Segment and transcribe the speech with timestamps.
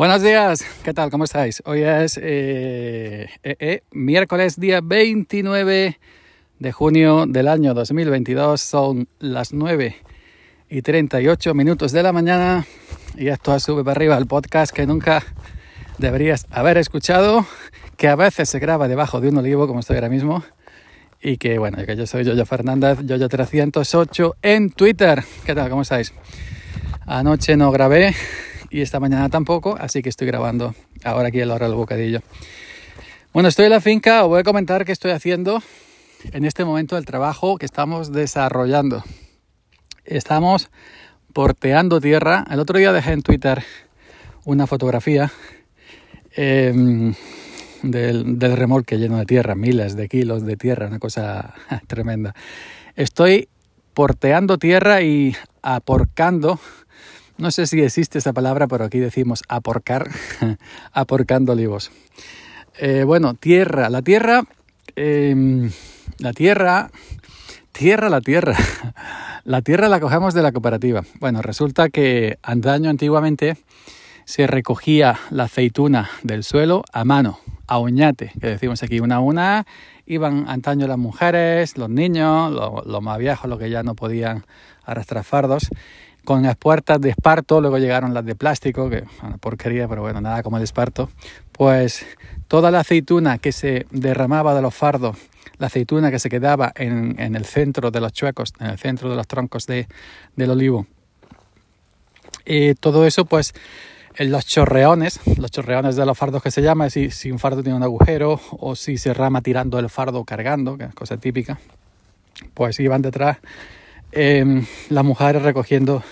[0.00, 1.10] Buenos días, ¿qué tal?
[1.10, 1.62] ¿Cómo estáis?
[1.66, 5.98] Hoy es eh, eh, eh, miércoles día 29
[6.58, 9.94] de junio del año 2022, son las 9
[10.70, 12.64] y 38 minutos de la mañana
[13.14, 15.22] y esto sube para arriba el podcast que nunca
[15.98, 17.44] deberías haber escuchado,
[17.98, 20.42] que a veces se graba debajo de un olivo como estoy ahora mismo
[21.20, 25.22] y que bueno, que yo soy Yoyo Fernández, Yoyo308 en Twitter.
[25.44, 25.68] ¿Qué tal?
[25.68, 26.14] ¿Cómo estáis?
[27.04, 28.14] Anoche no grabé
[28.70, 30.74] y esta mañana tampoco, así que estoy grabando
[31.04, 32.20] ahora aquí a la hora del bocadillo.
[33.32, 35.62] Bueno, estoy en la finca, os voy a comentar qué estoy haciendo
[36.32, 39.04] en este momento del trabajo que estamos desarrollando.
[40.04, 40.70] Estamos
[41.32, 42.44] porteando tierra.
[42.50, 43.62] El otro día dejé en Twitter
[44.44, 45.30] una fotografía
[46.32, 47.14] em,
[47.82, 51.54] del, del remolque lleno de tierra, miles de kilos de tierra, una cosa
[51.86, 52.34] tremenda.
[52.96, 53.48] Estoy
[53.94, 56.58] porteando tierra y aporcando
[57.40, 60.10] no sé si existe esa palabra, pero aquí decimos aporcar,
[60.92, 61.90] aporcando olivos.
[62.78, 63.88] Eh, bueno, tierra.
[63.88, 64.44] La tierra,
[64.94, 65.70] em,
[66.18, 66.90] la tierra,
[67.72, 68.56] tierra, la tierra.
[69.42, 71.02] La tierra la cogemos de la cooperativa.
[71.18, 73.56] Bueno, resulta que antaño, antiguamente,
[74.26, 79.20] se recogía la aceituna del suelo a mano, a uñate, que decimos aquí, una a
[79.20, 79.66] una.
[80.04, 84.44] Iban antaño las mujeres, los niños, los, más viejos, los que ya no podían
[84.84, 85.70] arrastrar fardos
[86.30, 90.20] con las puertas de esparto, luego llegaron las de plástico, que una porquería, pero bueno,
[90.20, 91.10] nada como el esparto,
[91.50, 92.06] pues
[92.46, 95.16] toda la aceituna que se derramaba de los fardos,
[95.58, 99.16] la aceituna que se quedaba en, el centro de los chuecos, en el centro de
[99.16, 99.88] los troncos de,
[100.36, 100.86] del olivo,
[102.46, 103.52] y todo eso pues
[104.16, 107.76] los chorreones, los chorreones de los fardos que se llama, si, si un fardo tiene
[107.76, 111.58] un agujero o si se rama tirando el fardo cargando, que es cosa típica,
[112.54, 113.38] pues iban detrás
[114.12, 116.02] eh, las mujeres recogiendo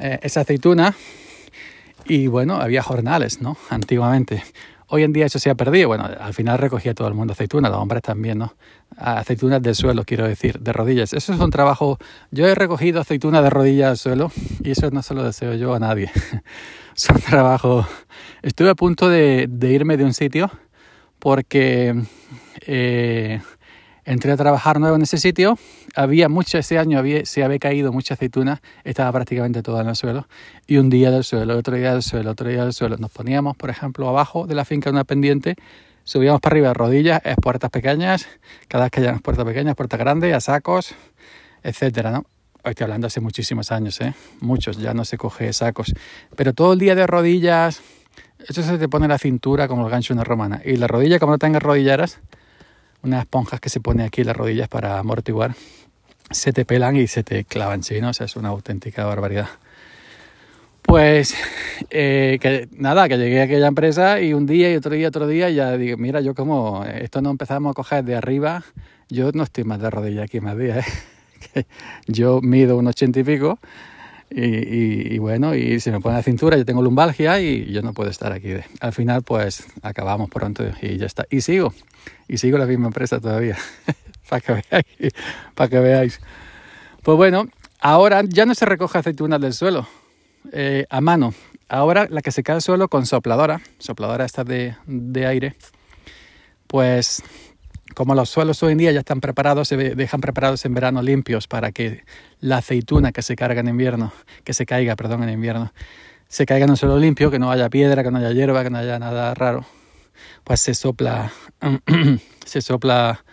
[0.00, 0.94] eh, esa aceituna
[2.06, 3.56] y bueno, había jornales, ¿no?
[3.68, 4.42] Antiguamente.
[4.90, 5.88] Hoy en día eso se ha perdido.
[5.88, 8.54] Bueno, al final recogía todo el mundo aceituna, los hombres también, ¿no?
[8.96, 11.12] Aceitunas del suelo, quiero decir, de rodillas.
[11.12, 11.98] Eso es un trabajo.
[12.30, 14.32] Yo he recogido aceitunas de rodillas al suelo
[14.64, 16.10] y eso no se lo deseo yo a nadie.
[16.96, 17.86] es un trabajo.
[18.40, 20.50] Estuve a punto de, de irme de un sitio
[21.18, 21.94] porque
[22.66, 23.40] eh,
[24.04, 25.58] entré a trabajar nuevo en ese sitio.
[25.98, 29.96] Había mucho, ese año había, se había caído mucha aceituna, estaba prácticamente toda en el
[29.96, 30.28] suelo.
[30.68, 32.96] Y un día del suelo, otro día del suelo, otro día del suelo.
[32.98, 35.56] Nos poníamos, por ejemplo, abajo de la finca una pendiente,
[36.04, 38.28] subíamos para arriba rodillas, es puertas pequeñas,
[38.68, 40.94] cada vez que hayan puertas pequeñas, puertas grandes, a sacos,
[41.64, 42.18] etcétera, ¿no?
[42.62, 44.14] Hoy estoy hablando hace muchísimos años, ¿eh?
[44.40, 45.92] Muchos, ya no se coge sacos.
[46.36, 47.82] Pero todo el día de rodillas,
[48.46, 50.62] eso se te pone la cintura como el gancho de una romana.
[50.64, 52.20] Y la rodilla, como no tengas rodilleras,
[53.02, 55.54] unas esponjas que se pone aquí en las rodillas para amortiguar,
[56.30, 58.00] se te pelan y se te clavan, ¿sí?
[58.00, 58.10] ¿no?
[58.10, 59.48] O sea, es una auténtica barbaridad.
[60.82, 61.34] Pues
[61.90, 65.26] eh, que nada, que llegué a aquella empresa y un día y otro día, otro
[65.26, 68.64] día, y ya digo, mira, yo como esto no empezamos a coger de arriba,
[69.10, 70.86] yo no estoy más de rodilla aquí más días,
[71.54, 71.64] ¿eh?
[72.06, 73.58] yo mido un ochenta y pico
[74.30, 78.10] y, bueno, y se me pone la cintura, yo tengo lumbalgia y yo no puedo
[78.10, 78.54] estar aquí.
[78.80, 81.26] Al final, pues acabamos pronto y ya está.
[81.30, 81.72] Y sigo,
[82.28, 83.56] y sigo la misma empresa todavía,
[84.28, 85.14] para que veáis.
[85.54, 86.20] Para que veáis.
[87.02, 87.46] Pues bueno,
[87.80, 89.88] ahora ya no se recoge aceitunas del suelo
[90.52, 91.34] eh, a mano.
[91.68, 94.74] Ahora la que se cae al suelo con sopladora, sopladora esta de,
[95.26, 95.54] aire,
[96.66, 97.22] pues
[97.94, 101.46] como los suelos hoy en día ya están preparados, se dejan preparados en verano limpios
[101.46, 102.04] para que
[102.40, 104.12] la aceituna que se carga en invierno,
[104.44, 105.72] que se caiga, perdón, en invierno,
[106.28, 108.70] se caiga en un suelo limpio, que no haya piedra, que no haya hierba, que
[108.70, 109.66] no haya nada raro,
[110.44, 111.32] pues se sopla,
[112.46, 113.24] se sopla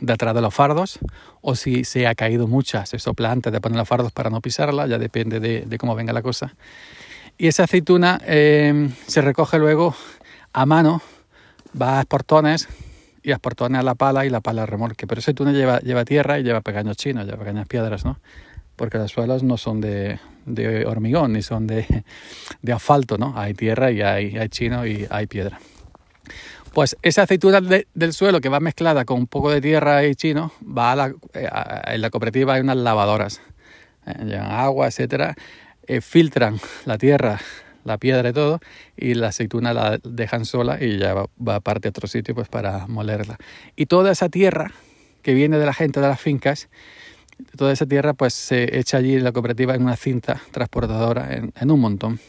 [0.00, 0.98] detrás de los fardos,
[1.40, 4.86] o si se ha caído mucha, se sopla de poner los fardos para no pisarla,
[4.86, 6.54] ya depende de, cómo venga la cosa.
[7.36, 9.94] Y esa aceituna em, se recoge luego
[10.52, 11.02] a mano
[11.80, 12.68] va a esportones
[13.22, 15.06] y a esportones a la pala y la pala remolque.
[15.06, 18.20] Pero ese túnel lleva, lleva tierra y lleva pequeños chinos, lleva pequeñas piedras, ¿no?
[18.76, 22.04] Porque los suelos no son de, de hormigón ni son de,
[22.62, 23.32] de, asfalto, ¿no?
[23.36, 25.58] Hay tierra y hay, hay chino y hay piedra.
[26.74, 30.52] Pues esa aceituna del suelo que va mezclada con un poco de tierra y chino,
[30.62, 31.48] va a la, eh,
[31.86, 33.40] en la cooperativa hay unas lavadoras,
[34.06, 35.36] eh, llevan agua, etcétera,
[35.86, 37.40] eh, filtran la tierra
[37.84, 38.60] la piedra y todo,
[38.96, 42.48] y la aceituna la dejan sola y ya va, va aparte a otro sitio pues
[42.48, 43.36] para molerla.
[43.76, 44.72] Y toda esa tierra
[45.22, 46.68] que viene de la gente de las fincas,
[47.56, 51.70] toda esa tierra pues se echa allí en la cooperativa en una cinta transportadora en,
[51.70, 52.20] un montón.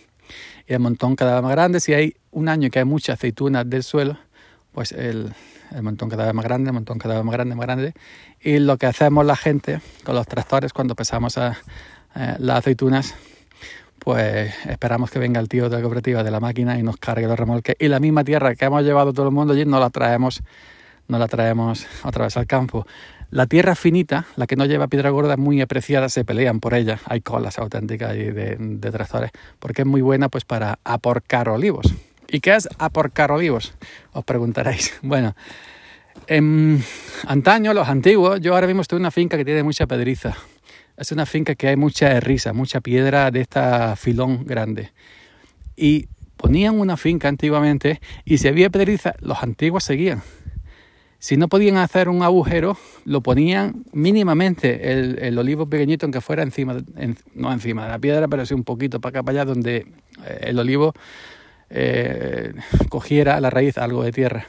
[0.67, 3.63] Y el montón cada vez más grande, si hay un año que hay mucha aceituna
[3.63, 4.17] del suelo,
[4.75, 5.33] pues el,
[5.81, 7.93] montón cada vez más grande, el montón cada vez más grande, más grande.
[8.41, 11.57] Y lo que hacemos la gente con los tractores cuando pasamos a
[12.13, 13.15] eh, las aceitunas
[13.99, 17.25] pues esperamos que venga el tío de la cooperativa de la máquina y nos cargue
[17.25, 17.75] los remolques.
[17.79, 20.43] Y la misma tierra que hemos llevado todo el mundo allí no la traemos,
[21.07, 22.85] no la traemos otra vez al campo.
[23.31, 26.99] La tierra finita, la que no lleva piedra gorda, muy apreciada, se pelean por ella.
[27.05, 31.87] Hay colas auténticas de, de tractores, porque es muy buena pues para aporcar olivos.
[32.35, 33.73] ¿Y qué es aporcar olivos?
[34.11, 34.93] Os preguntaréis.
[35.01, 35.37] Bueno,
[36.27, 36.83] en
[37.27, 40.35] antaño, los antiguos, yo ahora mismo estoy una finca que tiene mucha pedriza.
[40.97, 44.91] Es una finca que hay mucha risa, mucha piedra de esta filón grande.
[45.77, 50.21] Y ponían una finca antiguamente y si había pedriza, los antiguos seguían.
[51.19, 54.91] Si no podían hacer un agujero, lo ponían mínimamente
[55.25, 56.75] el, olivo pequeñito, aunque fuera encima,
[57.33, 59.77] no encima de la piedra, pero sí un poquito para acá, para allá, donde
[60.25, 60.93] eh, el olivo
[61.69, 62.53] eh,
[62.89, 64.47] cogiera a la raíz algo de tierra.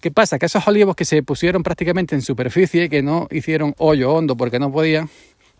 [0.00, 0.38] ¿Qué pasa?
[0.38, 4.58] Que esos olivos que se pusieron prácticamente en superficie, que no hicieron hoyo hondo porque
[4.58, 5.08] no podían,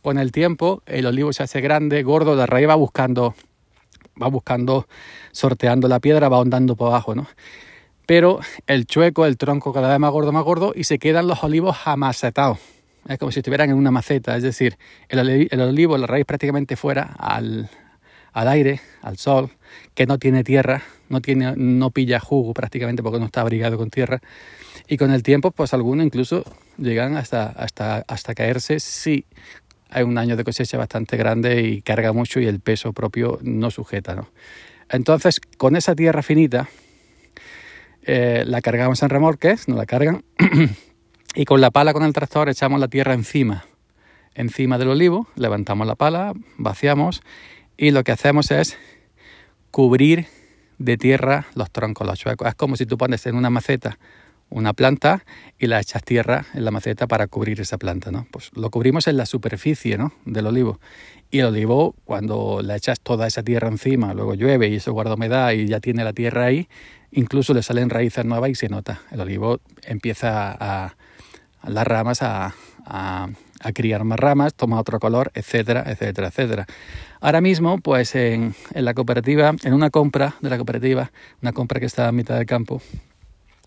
[0.03, 3.35] con el tiempo el olivo se hace grande, gordo, de raíz va buscando,
[4.23, 4.87] va buscando,
[5.33, 7.27] sorteando la piedra, va ahondando por abajo, ¿no?
[8.07, 11.43] Pero el chueco, el tronco cada vez más gordo, más gordo, y se quedan los
[11.43, 12.59] olivos amacetados.
[13.09, 14.79] Es como si estuvieran en una maceta, es decir,
[15.09, 17.69] el olivo, la raíz prácticamente fuera al,
[18.37, 19.49] al aire, al sol,
[19.95, 23.89] que no tiene tierra, no, tiene, no pilla jugo prácticamente porque no está abrigado con
[23.89, 24.21] tierra.
[24.87, 26.45] Y con el tiempo, pues algunos incluso
[26.77, 29.25] llegan hasta, hasta, hasta caerse si
[29.89, 33.71] hay un año de cosecha bastante grande y carga mucho y el peso propio no
[33.71, 34.15] sujeta.
[34.15, 34.29] ¿no?
[34.91, 36.69] Entonces, con esa tierra finita,
[38.03, 40.25] eh, la cargamos en remolques, nos la cargan,
[41.35, 43.65] y con la pala, con el tractor, echamos la tierra encima,
[44.35, 47.23] encima del olivo, levantamos la pala, vaciamos
[47.77, 48.77] y lo que hacemos es
[49.71, 50.27] cubrir
[50.79, 52.49] de tierra los troncos, los chuecos.
[52.49, 53.99] Es como si tú pones en una maceta
[54.49, 55.25] una planta
[55.59, 58.27] y la echas tierra en la maceta para cubrir esa planta, ¿no?
[58.31, 60.13] Pues lo cubrimos en la superficie, ¿no?
[60.25, 60.81] Del olivo.
[61.31, 65.15] Y el olivo, cuando le echas toda esa tierra encima, luego llueve y eso guarda
[65.15, 66.69] humedad y ya tiene la tierra ahí,
[67.11, 69.03] incluso le salen raíces nuevas y se nota.
[69.11, 70.97] El olivo empieza a,
[71.65, 73.29] las ramas a, a
[73.73, 76.67] criar más ramas, toma otro color, etcétera, etcétera, etcétera.
[77.21, 81.11] Ahora mismo, pues en, la cooperativa, en una compra de la cooperativa,
[81.43, 82.83] una compra que está a mitad del campo,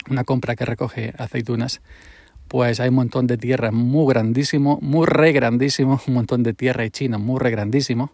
[0.10, 1.82] una compra que recoge aceitunas,
[2.48, 6.86] pues hay un montón de tierra muy grandísimo, muy re grandísimo, un montón de tierra
[6.86, 8.12] y chino muy re grandísimo,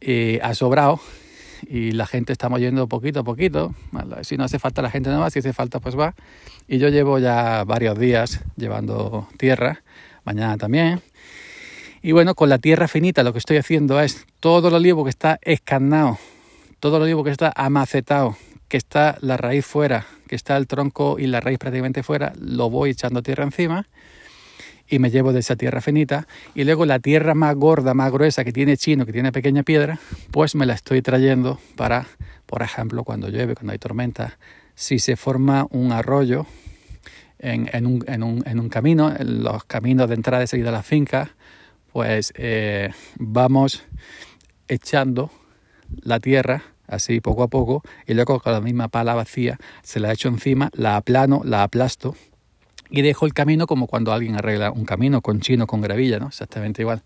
[0.00, 1.00] y ha sobrado
[1.66, 3.74] y la gente estamos yendo poquito a poquito.
[4.22, 6.14] Si no hace falta la gente no va, si hace falta pues va.
[6.68, 9.82] Y yo llevo ya varios días llevando tierra
[10.26, 11.00] mañana también.
[12.02, 15.10] Y bueno, con la tierra finita lo que estoy haciendo es todo el olivo que
[15.10, 16.18] está escarnado,
[16.78, 18.36] todo el olivo que está amacetado,
[18.68, 22.68] que está la raíz fuera, que está el tronco y la raíz prácticamente fuera, lo
[22.68, 23.88] voy echando tierra encima
[24.88, 28.44] y me llevo de esa tierra finita y luego la tierra más gorda, más gruesa
[28.44, 29.98] que tiene chino, que tiene pequeña piedra,
[30.30, 32.06] pues me la estoy trayendo para,
[32.46, 34.38] por ejemplo, cuando llueve, cuando hay tormenta,
[34.74, 36.46] si se forma un arroyo
[37.38, 40.72] en, un, en, un, en un, camino, en los caminos de entrada y salida a
[40.72, 41.34] la finca,
[41.92, 43.84] pues eh, vamos
[44.68, 45.30] echando
[46.02, 50.12] la tierra así poco a poco y luego con la misma pala vacía se la
[50.12, 52.14] echo encima, la aplano, la aplasto
[52.90, 56.28] y dejo el camino como cuando alguien arregla un camino con chino, con gravilla, ¿no?
[56.28, 57.02] Exactamente igual.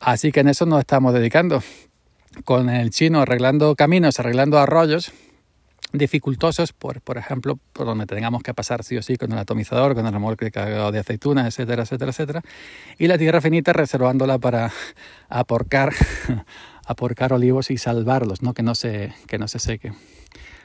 [0.00, 1.62] Así que en eso nos estamos dedicando.
[2.44, 5.12] Con el chino arreglando caminos, arreglando arroyos,
[5.92, 9.94] dificultosos, por, por ejemplo, por donde tengamos que pasar sí o sí con el atomizador,
[9.94, 12.42] con el remolque cargado de aceitunas, etcétera, etcétera, etcétera.
[12.98, 14.72] Y la tierra finita reservándola para
[15.28, 15.92] aporcar,
[16.86, 18.54] aporcar olivos y salvarlos, ¿no?
[18.54, 19.92] Que, no se, que no se seque.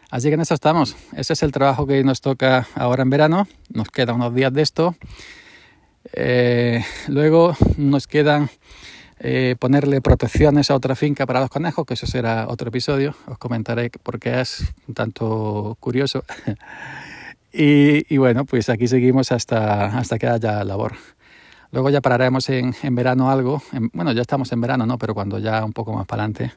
[0.09, 0.95] Así que en eso estamos.
[1.15, 3.47] Ese es el trabajo que nos toca ahora en verano.
[3.73, 4.95] Nos quedan unos días de esto.
[6.13, 8.49] Eh, luego nos quedan
[9.19, 13.37] eh, ponerle protecciones a otra finca para los conejos, que eso será otro episodio, os
[13.37, 16.23] comentaré porque es un tanto curioso.
[17.51, 20.93] y, bueno, pues aquí seguimos hasta, hasta que haya labor.
[21.71, 23.61] Luego ya pararemos en, en verano algo,
[23.93, 24.97] bueno, ya estamos en verano, ¿no?
[24.97, 26.53] Pero cuando ya un poco más para adelante.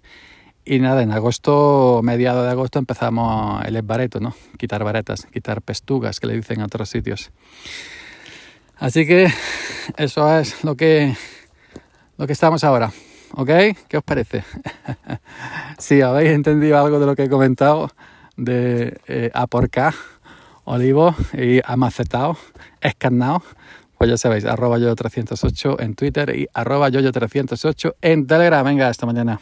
[0.65, 4.35] Y nada, en agosto, mediado de agosto, empezamos el esbareto, ¿no?
[4.59, 7.31] Quitar varetas, quitar pestugas, que le dicen en otros sitios.
[8.77, 9.33] Así que
[9.97, 11.17] eso es lo que
[12.21, 12.93] lo que estamos ahora.
[13.33, 13.49] ¿Ok?
[13.89, 14.45] ¿Qué os parece?
[15.79, 17.91] si habéis entendido algo de lo que he comentado
[18.37, 19.31] de eh,
[20.65, 22.37] olivo y amacetado,
[22.83, 23.43] escarnado,
[23.97, 28.67] pues ya sabéis, arroba yo 308 en Twitter y arroba yo 308 en Telegram.
[28.67, 29.41] Venga, esta mañana.